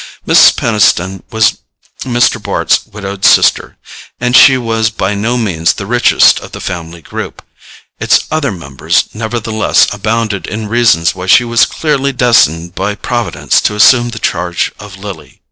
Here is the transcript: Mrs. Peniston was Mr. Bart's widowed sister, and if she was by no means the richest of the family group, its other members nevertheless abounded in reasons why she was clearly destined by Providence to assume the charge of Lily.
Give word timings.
Mrs. 0.27 0.55
Peniston 0.55 1.21
was 1.29 1.57
Mr. 2.05 2.41
Bart's 2.41 2.87
widowed 2.87 3.23
sister, 3.23 3.77
and 4.19 4.33
if 4.35 4.41
she 4.41 4.57
was 4.57 4.89
by 4.89 5.13
no 5.13 5.37
means 5.37 5.73
the 5.75 5.85
richest 5.85 6.39
of 6.39 6.53
the 6.53 6.59
family 6.59 7.03
group, 7.03 7.45
its 7.99 8.25
other 8.31 8.51
members 8.51 9.03
nevertheless 9.13 9.85
abounded 9.93 10.47
in 10.47 10.67
reasons 10.67 11.13
why 11.13 11.27
she 11.27 11.43
was 11.43 11.67
clearly 11.67 12.11
destined 12.11 12.73
by 12.73 12.95
Providence 12.95 13.61
to 13.61 13.75
assume 13.75 14.09
the 14.09 14.17
charge 14.17 14.71
of 14.79 14.97
Lily. 14.97 15.39